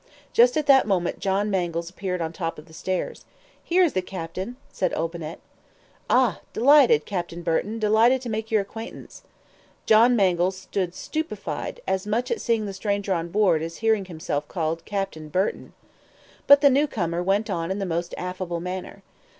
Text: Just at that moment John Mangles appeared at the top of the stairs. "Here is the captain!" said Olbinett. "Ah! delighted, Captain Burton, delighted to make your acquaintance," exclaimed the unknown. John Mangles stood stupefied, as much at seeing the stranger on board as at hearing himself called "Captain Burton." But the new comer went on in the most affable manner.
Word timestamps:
Just 0.33 0.57
at 0.57 0.65
that 0.65 0.87
moment 0.87 1.19
John 1.19 1.51
Mangles 1.51 1.87
appeared 1.91 2.23
at 2.23 2.27
the 2.27 2.33
top 2.35 2.57
of 2.57 2.65
the 2.65 2.73
stairs. 2.73 3.23
"Here 3.63 3.83
is 3.83 3.93
the 3.93 4.01
captain!" 4.01 4.57
said 4.73 4.95
Olbinett. 4.95 5.37
"Ah! 6.09 6.39
delighted, 6.53 7.05
Captain 7.05 7.43
Burton, 7.43 7.77
delighted 7.77 8.19
to 8.23 8.27
make 8.29 8.49
your 8.49 8.61
acquaintance," 8.61 9.17
exclaimed 9.17 9.29
the 9.37 9.61
unknown. 9.61 9.81
John 10.09 10.15
Mangles 10.15 10.57
stood 10.57 10.95
stupefied, 10.95 11.81
as 11.87 12.07
much 12.07 12.31
at 12.31 12.41
seeing 12.41 12.65
the 12.65 12.73
stranger 12.73 13.13
on 13.13 13.27
board 13.29 13.61
as 13.61 13.73
at 13.75 13.79
hearing 13.81 14.05
himself 14.05 14.47
called 14.47 14.85
"Captain 14.85 15.29
Burton." 15.29 15.73
But 16.47 16.61
the 16.61 16.71
new 16.71 16.87
comer 16.87 17.21
went 17.21 17.47
on 17.51 17.69
in 17.69 17.77
the 17.77 17.85
most 17.85 18.15
affable 18.17 18.59
manner. 18.59 19.03